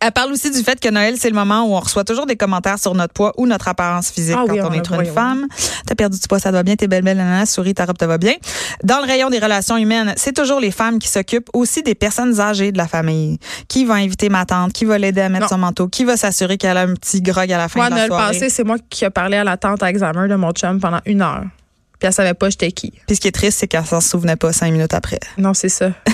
elle 0.00 0.12
parle 0.12 0.32
aussi 0.32 0.50
du 0.50 0.62
fait 0.62 0.80
que 0.80 0.88
Noël, 0.88 1.16
c'est 1.18 1.28
le 1.28 1.34
moment 1.34 1.62
où 1.64 1.74
on 1.74 1.80
reçoit 1.80 2.04
toujours 2.04 2.26
des 2.26 2.36
commentaires 2.36 2.78
sur 2.78 2.94
notre 2.94 3.12
poids 3.12 3.32
ou 3.36 3.46
notre 3.46 3.68
apparence 3.68 4.10
physique 4.10 4.34
Ah 4.38 4.44
quand 4.46 4.52
oui, 4.54 4.60
on 4.62 4.66
on 4.68 4.72
est 4.72 4.88
une 4.90 4.96
oui. 4.96 5.06
femme. 5.14 5.46
T'as 5.86 5.94
perdu 5.94 6.18
du 6.18 6.26
poids, 6.26 6.38
ça 6.38 6.50
va 6.50 6.62
bien, 6.62 6.76
t'es 6.76 6.88
belle, 6.88 7.02
belle, 7.04 7.18
nanana, 7.18 7.44
souris, 7.46 7.74
ta 7.74 7.84
robe 7.84 7.98
te 7.98 8.04
va 8.04 8.16
bien. 8.18 8.34
Dans 8.82 8.98
le 9.00 9.04
rayon 9.06 9.28
des 9.30 9.38
relations 9.38 9.76
humaines, 9.76 10.14
c'est 10.16 10.34
toujours 10.34 10.58
les 10.60 10.70
femmes 10.70 10.98
qui 10.98 11.08
s'occupent 11.08 11.50
aussi 11.52 11.82
des 11.82 11.94
personnes 11.94 12.40
âgées 12.40 12.72
de 12.72 12.78
la 12.78 12.88
famille. 12.88 13.38
Qui 13.68 13.84
va 13.84 13.94
inviter 13.94 14.28
ma 14.30 14.44
tante? 14.46 14.72
Qui 14.72 14.84
va 14.86 14.96
l'aider 14.98 15.20
à 15.20 15.28
mettre 15.28 15.44
Non. 15.44 15.48
son 15.48 15.58
manteau? 15.58 15.88
Qui 15.88 16.04
va 16.04 16.16
s'assurer 16.16 16.56
qu'elle 16.56 16.76
a 16.76 16.82
un 16.82 16.94
petit 16.94 17.20
grog 17.20 17.52
à 17.52 17.58
la 17.58 17.68
fin 17.68 17.80
Moi, 17.80 17.86
de 17.88 17.94
la 17.94 17.96
Noël 17.98 18.08
soirée? 18.08 18.32
passé, 18.34 18.48
c'est 18.48 18.64
moi 18.64 18.76
qui 18.88 19.04
ai 19.04 19.10
parlé 19.10 19.36
à 19.36 19.44
la 19.44 19.56
tante 19.56 19.82
à 19.82 19.90
examen 19.90 20.28
de 20.28 20.34
mon 20.34 20.52
chum 20.52 20.80
pendant 20.80 21.00
une 21.06 21.20
heure. 21.22 21.44
Puis 21.98 22.06
elle 22.06 22.14
savait 22.14 22.32
pas 22.32 22.48
j'étais 22.48 22.72
qui. 22.72 22.92
Puis 23.06 23.16
ce 23.16 23.20
qui 23.20 23.28
est 23.28 23.32
triste, 23.32 23.58
c'est 23.58 23.66
qu'elle 23.68 23.84
s'en 23.84 24.00
souvenait 24.00 24.36
pas 24.36 24.54
cinq 24.54 24.72
minutes 24.72 24.94
après. 24.94 25.20
Non, 25.36 25.52
c'est 25.52 25.68
ça. 25.68 25.90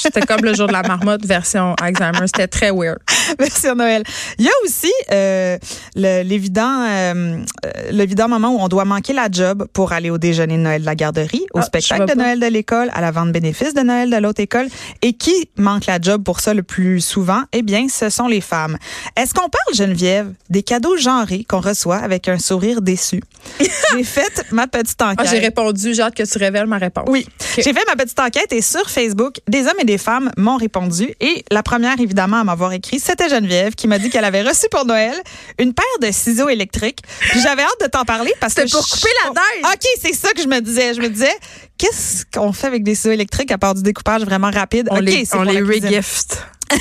C'était 0.00 0.20
comme 0.20 0.42
le 0.42 0.54
jour 0.54 0.68
de 0.68 0.72
la 0.72 0.82
marmotte 0.82 1.24
version 1.24 1.74
Alzheimer. 1.80 2.26
C'était 2.26 2.46
très 2.46 2.70
weird. 2.70 2.98
Version 3.38 3.74
Noël. 3.74 4.02
Il 4.38 4.44
y 4.44 4.48
a 4.48 4.52
aussi 4.64 4.92
euh, 5.12 5.58
l'évident 5.94 6.84
euh, 6.88 7.38
euh, 7.64 7.70
l'évident 7.90 8.28
moment 8.28 8.50
où 8.50 8.58
on 8.60 8.68
doit 8.68 8.84
manquer 8.84 9.12
la 9.12 9.28
job 9.30 9.66
pour 9.72 9.92
aller 9.92 10.10
au 10.10 10.18
déjeuner 10.18 10.56
de 10.56 10.62
Noël 10.62 10.80
de 10.82 10.86
la 10.86 10.94
garderie, 10.94 11.44
au 11.54 11.58
Ah, 11.58 11.62
spectacle 11.62 12.02
de 12.02 12.06
pas. 12.08 12.14
Noël 12.14 12.40
de 12.40 12.46
l'école, 12.46 12.90
à 12.94 13.00
la 13.00 13.10
vente 13.10 13.32
bénéfice 13.32 13.74
de 13.74 13.80
Noël 13.80 14.10
de 14.10 14.16
l'autre 14.16 14.40
école. 14.40 14.68
Et 15.02 15.12
qui 15.14 15.48
manque 15.56 15.86
la 15.86 15.98
job 16.00 16.22
pour 16.24 16.40
ça 16.40 16.54
le 16.54 16.62
plus 16.62 17.00
souvent? 17.00 17.42
Eh 17.52 17.62
bien, 17.62 17.86
ce 17.88 18.10
sont 18.10 18.28
les 18.28 18.40
femmes. 18.40 18.76
Est-ce 19.16 19.34
qu'on 19.34 19.48
parle, 19.48 19.74
Geneviève, 19.74 20.32
des 20.50 20.62
cadeaux 20.62 20.96
genrés 20.96 21.44
qu'on 21.48 21.60
reçoit 21.60 21.96
avec 21.98 22.28
un 22.28 22.38
sourire 22.38 22.82
déçu? 22.82 23.22
J'ai 23.96 24.04
fait 24.04 24.44
ma 24.52 24.66
petite 24.66 24.98
Ah, 25.00 25.12
enquête. 25.12 25.28
j'ai 25.30 25.38
répondu. 25.38 25.94
J'ai 25.94 26.02
hâte 26.02 26.14
que 26.14 26.22
tu 26.22 26.38
révèles 26.38 26.66
ma 26.66 26.78
réponse. 26.78 27.04
Oui. 27.08 27.26
J'ai 27.56 27.72
fait 27.72 27.84
ma 27.86 27.96
petite 27.96 28.18
enquête 28.20 28.52
et 28.52 28.60
sur 28.62 28.88
Facebook, 28.90 29.36
des 29.48 29.62
hommes 29.62 29.78
et 29.80 29.84
des 29.84 29.98
femmes 29.98 30.30
m'ont 30.36 30.56
répondu. 30.56 31.14
Et 31.20 31.44
la 31.50 31.62
première, 31.62 31.98
évidemment, 32.00 32.38
à 32.40 32.44
m'avoir 32.44 32.72
écrit, 32.72 32.98
c'était 33.18 33.34
Geneviève 33.34 33.74
qui 33.74 33.86
m'a 33.88 33.98
dit 33.98 34.10
qu'elle 34.10 34.24
avait 34.24 34.42
reçu 34.42 34.66
pour 34.70 34.84
Noël 34.84 35.14
une 35.58 35.74
paire 35.74 35.84
de 36.00 36.10
ciseaux 36.12 36.48
électriques. 36.48 37.00
Puis 37.30 37.40
j'avais 37.40 37.62
hâte 37.62 37.80
de 37.82 37.86
t'en 37.86 38.04
parler 38.04 38.32
parce 38.40 38.54
que. 38.54 38.62
C'était 38.62 38.72
pour 38.72 38.86
je- 38.86 38.92
couper 38.92 39.10
la 39.24 39.30
neige. 39.30 39.74
OK, 39.74 39.86
c'est 40.00 40.14
ça 40.14 40.32
que 40.32 40.42
je 40.42 40.46
me 40.48 40.60
disais. 40.60 40.94
Je 40.94 41.00
me 41.00 41.08
disais, 41.08 41.34
qu'est-ce 41.78 42.24
qu'on 42.32 42.52
fait 42.52 42.66
avec 42.68 42.82
des 42.84 42.94
ciseaux 42.94 43.12
électriques 43.12 43.50
à 43.50 43.58
part 43.58 43.74
du 43.74 43.82
découpage 43.82 44.22
vraiment 44.22 44.50
rapide? 44.50 44.88
On 44.90 44.96
OK, 44.98 45.02
les, 45.04 45.24
on 45.34 45.42
les 45.42 45.60
regift. 45.60 46.38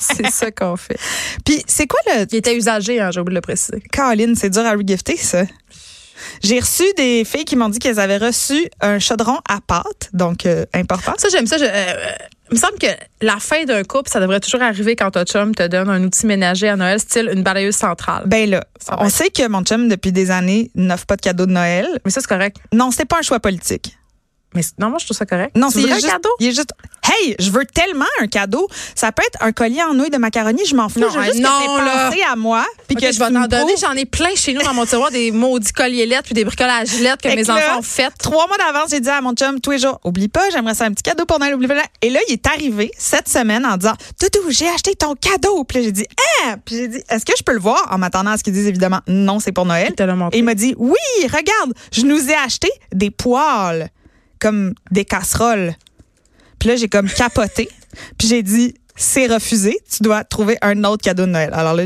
c'est 0.00 0.26
ça 0.30 0.50
qu'on 0.50 0.76
fait. 0.76 0.98
Puis 1.44 1.62
c'est 1.66 1.86
quoi 1.86 2.00
le. 2.08 2.26
Il 2.30 2.36
était 2.36 2.56
usagé, 2.56 3.00
hein, 3.00 3.10
j'ai 3.12 3.20
oublié 3.20 3.34
de 3.34 3.38
le 3.38 3.40
préciser. 3.42 3.80
Caroline, 3.92 4.34
c'est 4.34 4.50
dur 4.50 4.64
à 4.66 4.72
regifter, 4.72 5.16
ça. 5.16 5.44
J'ai 6.42 6.60
reçu 6.60 6.82
des 6.96 7.24
filles 7.24 7.44
qui 7.46 7.56
m'ont 7.56 7.68
dit 7.70 7.78
qu'elles 7.78 7.98
avaient 8.00 8.18
reçu 8.18 8.68
un 8.80 8.98
chaudron 8.98 9.38
à 9.48 9.60
pâte, 9.66 10.10
donc 10.12 10.44
euh, 10.46 10.66
important. 10.74 11.14
Ça, 11.16 11.28
j'aime 11.30 11.46
ça. 11.46 11.56
Je- 11.56 11.64
euh, 11.64 11.94
il 12.50 12.54
me 12.54 12.58
semble 12.58 12.78
que 12.78 12.88
la 13.22 13.38
fin 13.38 13.64
d'un 13.64 13.84
couple, 13.84 14.10
ça 14.10 14.20
devrait 14.20 14.40
toujours 14.40 14.62
arriver 14.62 14.96
quand 14.96 15.12
ton 15.12 15.24
chum 15.24 15.54
te 15.54 15.66
donne 15.66 15.88
un 15.88 16.02
outil 16.02 16.26
ménager 16.26 16.68
à 16.68 16.76
Noël, 16.76 16.98
style 16.98 17.30
une 17.32 17.42
balayeuse 17.42 17.76
centrale. 17.76 18.24
Ben 18.26 18.48
là, 18.50 18.64
on 18.98 19.08
sait 19.08 19.30
que 19.30 19.46
mon 19.46 19.62
chum, 19.62 19.88
depuis 19.88 20.12
des 20.12 20.30
années, 20.30 20.70
n'offre 20.74 21.06
pas 21.06 21.16
de 21.16 21.20
cadeau 21.20 21.46
de 21.46 21.52
Noël. 21.52 21.86
Mais 22.04 22.10
ça, 22.10 22.20
c'est 22.20 22.28
correct. 22.28 22.56
Non, 22.72 22.90
c'était 22.90 23.04
pas 23.04 23.18
un 23.18 23.22
choix 23.22 23.40
politique. 23.40 23.96
Mais 24.54 24.62
non, 24.78 24.90
moi, 24.90 24.98
je 24.98 25.04
trouve 25.04 25.16
ça 25.16 25.26
correct. 25.26 25.56
Non, 25.56 25.70
c'est 25.70 25.88
un 25.88 25.94
juste, 25.94 26.08
cadeau? 26.08 26.30
Il 26.40 26.48
est 26.48 26.54
juste, 26.54 26.72
hey, 27.04 27.36
je 27.38 27.50
veux 27.50 27.64
tellement 27.64 28.06
un 28.20 28.26
cadeau. 28.26 28.68
Ça 28.94 29.12
peut 29.12 29.22
être 29.26 29.42
un 29.42 29.52
collier 29.52 29.82
en 29.82 29.94
nouilles 29.94 30.10
de 30.10 30.18
macaroni, 30.18 30.64
je 30.66 30.74
m'en 30.74 30.88
fous. 30.88 30.98
Non, 30.98 31.08
je 31.10 31.18
veux 31.18 31.24
juste 31.26 31.38
non, 31.38 31.48
que 31.48 31.84
là. 31.84 32.08
pensé 32.08 32.22
à 32.22 32.34
moi. 32.34 32.64
Puis 32.88 32.96
que 32.96 33.12
je 33.12 33.18
vais 33.18 33.30
t'en 33.30 33.46
donner. 33.46 33.74
J'en 33.80 33.92
ai 33.92 34.06
plein 34.06 34.34
chez 34.34 34.52
nous 34.52 34.62
dans 34.62 34.74
mon 34.74 34.86
tiroir, 34.86 35.10
des 35.10 35.30
maudits 35.30 35.72
colliers 35.72 36.06
lettres 36.06 36.24
puis 36.24 36.34
des 36.34 36.44
bricolages 36.44 36.98
lettres 37.00 37.22
que 37.22 37.28
Fait 37.28 37.36
mes 37.36 37.44
que 37.44 37.50
enfants 37.50 37.78
ont 37.78 37.82
fait. 37.82 38.10
Trois 38.18 38.46
mois 38.48 38.58
d'avance, 38.58 38.90
j'ai 38.90 39.00
dit 39.00 39.08
à 39.08 39.20
mon 39.20 39.34
chum 39.34 39.60
tous 39.60 39.70
les 39.70 39.78
jours, 39.78 40.00
oublie 40.04 40.28
pas, 40.28 40.50
j'aimerais 40.50 40.74
ça 40.74 40.84
un 40.84 40.92
petit 40.92 41.02
cadeau 41.02 41.26
pour 41.26 41.38
Noël, 41.38 41.54
oublie 41.54 41.68
pas. 41.68 41.74
Et 42.02 42.10
là, 42.10 42.18
il 42.28 42.32
est 42.32 42.46
arrivé 42.46 42.90
cette 42.98 43.28
semaine 43.28 43.64
en 43.64 43.76
disant, 43.76 43.94
Doudou, 44.20 44.50
j'ai 44.50 44.68
acheté 44.68 44.94
ton 44.94 45.14
cadeau. 45.14 45.64
Puis 45.64 45.78
là, 45.78 45.84
j'ai 45.84 45.92
dit, 45.92 46.06
ah! 46.44 46.56
Puis 46.64 46.76
j'ai 46.76 46.88
dit, 46.88 47.02
est-ce 47.08 47.24
que 47.24 47.32
je 47.38 47.42
peux 47.42 47.52
le 47.52 47.60
voir? 47.60 47.86
En 47.90 47.98
m'attendant 47.98 48.32
à 48.32 48.36
ce 48.36 48.42
qu'ils 48.42 48.52
disent 48.52 48.66
évidemment, 48.66 49.00
non, 49.06 49.38
c'est 49.38 49.52
pour 49.52 49.66
Noël. 49.66 49.94
Et 50.32 50.38
il 50.38 50.44
m'a 50.44 50.54
dit, 50.54 50.74
oui, 50.78 50.96
regarde, 51.22 51.74
je 51.92 52.02
nous 52.02 52.30
ai 52.30 52.34
acheté 52.34 52.68
des 52.92 53.10
poêles, 53.10 53.90
comme 54.40 54.74
des 54.90 55.04
casseroles. 55.04 55.74
Puis 56.58 56.68
là, 56.68 56.76
j'ai 56.76 56.88
comme 56.88 57.08
capoté. 57.08 57.68
Puis 58.18 58.28
j'ai 58.28 58.42
dit, 58.42 58.74
c'est 58.96 59.26
refusé. 59.28 59.78
Tu 59.90 60.02
dois 60.02 60.24
trouver 60.24 60.58
un 60.62 60.84
autre 60.84 61.02
cadeau 61.02 61.24
de 61.24 61.30
Noël. 61.30 61.50
Alors 61.54 61.74
là, 61.74 61.84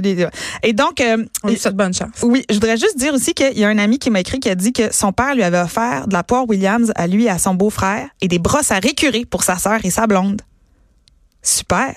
et 0.62 0.72
donc, 0.72 1.00
euh, 1.00 1.24
On 1.44 1.48
lui 1.48 1.56
souhaite 1.58 1.76
bonne 1.76 1.94
chance. 1.94 2.10
oui, 2.22 2.44
je 2.48 2.54
voudrais 2.54 2.76
juste 2.76 2.98
dire 2.98 3.14
aussi 3.14 3.34
qu'il 3.34 3.56
y 3.58 3.64
a 3.64 3.68
un 3.68 3.78
ami 3.78 3.98
qui 3.98 4.10
m'a 4.10 4.20
écrit 4.20 4.40
qui 4.40 4.50
a 4.50 4.54
dit 4.56 4.72
que 4.72 4.92
son 4.92 5.12
père 5.12 5.34
lui 5.34 5.42
avait 5.44 5.60
offert 5.60 6.08
de 6.08 6.12
la 6.12 6.24
poire 6.24 6.48
Williams 6.48 6.92
à 6.96 7.06
lui 7.06 7.24
et 7.24 7.30
à 7.30 7.38
son 7.38 7.54
beau-frère 7.54 8.08
et 8.20 8.26
des 8.28 8.38
brosses 8.40 8.70
à 8.72 8.78
récurer 8.80 9.24
pour 9.26 9.44
sa 9.44 9.58
sœur 9.58 9.78
et 9.84 9.90
sa 9.90 10.06
blonde. 10.08 10.42
Super. 11.42 11.94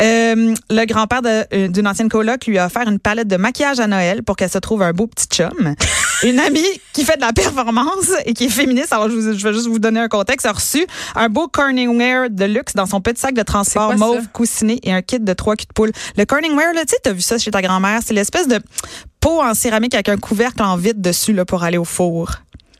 Euh, 0.00 0.54
le 0.70 0.84
grand-père 0.86 1.22
de- 1.22 1.44
euh, 1.54 1.68
d'une 1.68 1.86
ancienne 1.86 2.08
coloc 2.08 2.46
lui 2.46 2.58
a 2.58 2.66
offert 2.66 2.88
une 2.88 2.98
palette 2.98 3.28
de 3.28 3.36
maquillage 3.36 3.78
à 3.78 3.86
Noël 3.86 4.24
pour 4.24 4.34
qu'elle 4.34 4.50
se 4.50 4.58
trouve 4.58 4.82
un 4.82 4.92
beau 4.92 5.06
petit 5.06 5.26
chum. 5.28 5.74
Une 6.24 6.38
amie 6.38 6.64
qui 6.92 7.04
fait 7.04 7.16
de 7.16 7.20
la 7.22 7.32
performance 7.32 8.10
et 8.26 8.34
qui 8.34 8.44
est 8.44 8.48
féministe, 8.48 8.92
alors 8.92 9.08
je, 9.10 9.14
vous- 9.16 9.38
je 9.38 9.48
vais 9.48 9.52
juste 9.54 9.66
vous 9.66 9.78
donner 9.78 10.00
un 10.00 10.08
contexte, 10.08 10.46
a 10.46 10.52
reçu 10.52 10.86
un 11.14 11.28
beau 11.28 11.48
Corningware 11.48 12.30
de 12.30 12.44
luxe 12.44 12.74
dans 12.74 12.86
son 12.86 13.00
petit 13.00 13.20
sac 13.20 13.34
de 13.34 13.42
transport 13.42 13.90
mauve 13.98 14.28
coussiné 14.32 14.78
et 14.82 14.92
un 14.92 15.02
kit 15.02 15.18
de 15.20 15.32
trois 15.32 15.56
culs 15.56 15.66
de 15.68 15.72
poule. 15.72 15.92
Le 16.16 16.24
Corningware, 16.24 16.74
là, 16.74 16.82
tu 16.82 16.90
sais, 16.90 16.96
t'as 17.02 17.12
vu 17.12 17.20
ça 17.20 17.38
chez 17.38 17.50
ta 17.50 17.60
grand-mère, 17.62 18.00
c'est 18.04 18.14
l'espèce 18.14 18.46
de 18.48 18.60
pot 19.20 19.40
en 19.42 19.54
céramique 19.54 19.94
avec 19.94 20.08
un 20.08 20.16
couvercle 20.16 20.62
en 20.62 20.76
vitre 20.76 21.00
dessus 21.00 21.32
là, 21.32 21.44
pour 21.44 21.62
aller 21.64 21.78
au 21.78 21.84
four. 21.84 22.30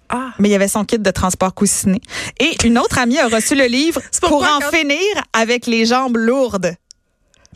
Ah. 0.08 0.30
Mais 0.38 0.48
il 0.48 0.52
y 0.52 0.54
avait 0.54 0.68
son 0.68 0.84
kit 0.84 0.98
de 0.98 1.10
transport 1.10 1.54
coussiné. 1.54 2.00
Et 2.38 2.54
une 2.64 2.78
autre 2.78 2.98
amie 2.98 3.18
a 3.18 3.28
reçu 3.28 3.54
le 3.54 3.64
livre 3.64 4.00
pour 4.20 4.42
en 4.42 4.58
quand- 4.60 4.70
finir 4.76 4.98
avec 5.32 5.66
les 5.66 5.86
jambes 5.86 6.16
lourdes. 6.18 6.74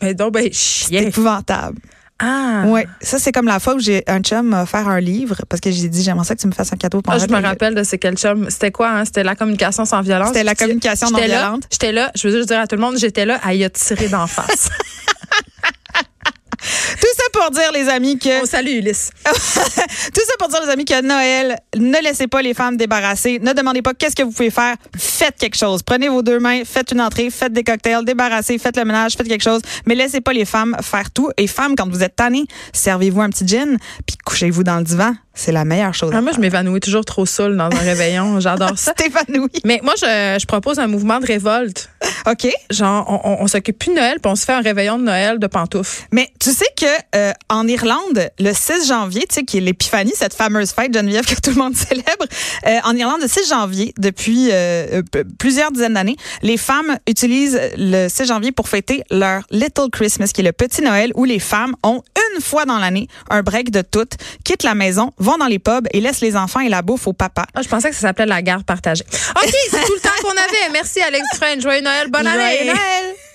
Mais 0.03 0.15
donc, 0.15 0.33
ben, 0.33 0.49
C'est 0.53 0.95
épouvantable. 0.95 1.79
Ah. 2.19 2.65
Ouais, 2.67 2.87
ça 3.03 3.19
c'est 3.19 3.31
comme 3.31 3.47
la 3.47 3.61
fois 3.61 3.75
où 3.75 3.79
j'ai 3.79 4.03
un 4.07 4.21
chum 4.21 4.47
m'a 4.47 4.63
offert 4.63 4.89
un 4.89 5.01
livre 5.01 5.37
parce 5.51 5.61
que 5.61 5.71
j'ai 5.71 5.89
dit 5.89 6.03
j'aimerais 6.03 6.25
ça 6.25 6.35
que 6.35 6.41
tu 6.41 6.47
me 6.47 6.53
fasses 6.53 6.73
un 6.73 6.77
cadeau 6.77 7.03
pour 7.03 7.13
Ah, 7.13 7.19
je 7.19 7.27
me 7.27 7.43
rappelle 7.43 7.75
de 7.75 7.83
c'est 7.83 7.99
quel 7.99 8.17
chum. 8.17 8.49
C'était 8.49 8.71
quoi, 8.71 8.89
hein? 8.91 9.05
C'était 9.05 9.23
la 9.23 9.37
communication 9.37 9.85
sans 9.85 10.01
violence. 10.01 10.29
C'était 10.29 10.45
la 10.45 10.55
communication 10.55 11.11
non 11.11 11.19
violente. 11.19 11.65
J'étais 11.71 11.93
là, 11.93 12.11
je 12.15 12.27
veux 12.27 12.35
juste 12.35 12.49
dire 12.49 12.61
à 12.61 12.67
tout 12.67 12.77
le 12.77 12.83
monde, 12.83 12.97
j'étais 12.97 13.27
là 13.27 13.39
à 13.43 13.53
y 13.53 13.65
a 13.65 13.71
tiré 13.71 14.09
d'en 14.09 14.27
face. 14.27 14.71
Pour 17.39 17.51
dire 17.51 17.71
les 17.73 17.89
amis 17.89 18.19
que 18.19 18.43
On 18.43 18.47
salue 18.47 18.79
Ulysse. 18.79 19.11
tout 19.25 19.33
ça 19.35 20.33
pour 20.39 20.49
dire 20.49 20.61
les 20.65 20.71
amis 20.71 20.85
que 20.85 21.03
Noël, 21.03 21.59
ne 21.77 22.03
laissez 22.03 22.27
pas 22.27 22.41
les 22.41 22.55
femmes 22.55 22.77
débarrasser, 22.77 23.39
ne 23.41 23.53
demandez 23.53 23.83
pas 23.83 23.93
qu'est-ce 23.93 24.17
que 24.17 24.23
vous 24.23 24.33
pouvez 24.33 24.51
faire, 24.51 24.75
faites 24.97 25.37
quelque 25.39 25.57
chose. 25.57 25.83
Prenez 25.83 26.09
vos 26.09 26.23
deux 26.23 26.39
mains, 26.39 26.63
faites 26.65 26.93
une 26.93 27.01
entrée, 27.01 27.31
faites 27.31 27.53
des 27.53 27.63
cocktails, 27.63 28.05
débarrassez, 28.05 28.59
faites 28.59 28.77
le 28.77 28.85
ménage, 28.85 29.17
faites 29.17 29.29
quelque 29.29 29.45
chose, 29.45 29.61
mais 29.87 29.95
laissez 29.95 30.21
pas 30.21 30.33
les 30.33 30.45
femmes 30.45 30.77
faire 30.81 31.11
tout 31.11 31.31
et 31.37 31.47
femmes 31.47 31.75
quand 31.77 31.89
vous 31.89 32.03
êtes 32.03 32.17
tannées, 32.17 32.47
servez-vous 32.73 33.21
un 33.21 33.31
petit 33.31 33.47
gin 33.47 33.77
puis 34.07 34.17
couchez-vous 34.25 34.65
dans 34.65 34.79
le 34.79 34.85
divan, 34.85 35.15
c'est 35.37 35.53
la 35.53 35.65
meilleure 35.67 35.95
chose. 35.95 36.13
Ah, 36.15 36.23
moi, 36.23 36.33
je 36.35 36.41
m'évanouis 36.41 36.81
toujours 36.81 37.05
trop 37.05 37.27
saoul 37.27 37.57
dans 37.57 37.67
un 37.67 37.79
réveillon. 37.79 38.41
J'adore 38.41 38.79
ça. 38.79 38.93
Stéphanoui. 38.93 39.51
Mais 39.65 39.81
moi, 39.83 39.93
je, 39.97 40.39
je 40.41 40.47
propose 40.47 40.79
un 40.79 40.87
mouvement 40.87 41.21
de 41.21 41.27
révolte. 41.27 41.91
OK. 42.27 42.49
Genre, 42.71 43.05
on, 43.07 43.21
on, 43.23 43.43
on 43.43 43.47
s'occupe 43.47 43.79
plus 43.79 43.91
de 43.91 43.97
Noël, 43.97 44.19
puis 44.21 44.33
on 44.33 44.35
se 44.35 44.47
fait 44.47 44.55
un 44.55 44.63
réveillon 44.63 44.99
de 44.99 45.05
Noël 45.05 45.39
de 45.39 45.47
pantoufles. 45.47 46.07
Mais 46.11 46.31
tu 46.41 46.51
sais 46.51 46.67
que 46.77 46.87
euh, 47.15 47.26
en 47.49 47.67
Irlande, 47.67 48.31
le 48.39 48.53
6 48.53 48.89
janvier, 48.89 49.27
tu 49.29 49.37
sais, 49.37 49.45
qui 49.45 49.59
est 49.59 49.61
l'épiphanie, 49.61 50.13
cette 50.15 50.35
fameuse 50.35 50.73
fête 50.73 50.93
Geneviève 50.95 51.25
que 51.35 51.41
tout 51.41 51.51
le 51.51 51.57
monde 51.57 51.77
célèbre, 51.77 52.27
euh, 52.67 52.79
en 52.85 52.97
Irlande, 52.97 53.21
le 53.23 53.29
6 53.29 53.49
janvier, 53.49 53.95
depuis 53.99 54.51
euh, 54.51 55.03
euh, 55.15 55.25
plusieurs 55.39 55.71
dizaines 55.71 55.95
d'années, 55.95 56.17
les 56.43 56.57
femmes 56.57 56.99
utilisent 57.07 57.61
le 57.77 58.09
6 58.09 58.27
janvier 58.27 58.53
pour 58.53 58.69
fêter 58.69 59.03
leur 59.11 59.43
Little 59.51 59.91
Christmas, 59.91 60.31
qui 60.33 60.41
est 60.41 60.45
le 60.45 60.53
petit 60.53 60.83
Noël 60.83 61.13
où 61.15 61.25
les 61.25 61.39
femmes 61.39 61.75
ont 61.83 62.03
une 62.35 62.41
fois 62.41 62.65
dans 62.65 62.79
l'année 62.79 63.09
un 63.31 63.43
break 63.43 63.71
de 63.71 63.83
toutes, 63.83 64.15
quittent 64.45 64.63
la 64.63 64.75
maison, 64.75 65.13
vont 65.19 65.39
dans 65.39 65.47
les 65.47 65.59
pubs 65.59 65.87
et 65.93 66.01
laissent 66.01 66.21
les 66.21 66.37
enfants 66.37 66.61
et 66.61 66.69
la 66.69 66.83
bouffe 66.83 67.07
au 67.07 67.13
papa. 67.13 67.47
Ah, 67.55 67.63
je 67.63 67.69
pensais 67.69 67.91
que 67.91 67.95
ça 67.95 68.03
s'appelait 68.03 68.27
la 68.27 68.43
garde 68.43 68.65
partagée. 68.65 69.05
OK, 69.11 69.55
c'est 69.71 69.85
tout 69.85 69.95
le 69.95 70.01
temps 70.01 70.11
qu'on 70.23 70.31
avait. 70.31 70.73
Merci, 70.73 71.01
Alex 71.01 71.25
Dufresne. 71.33 71.61
Joyeux 71.61 71.83
Noël. 71.83 72.11
Bonne 72.11 72.27
année. 72.27 72.57
Joyeux 72.57 72.73
Noël! 72.73 73.26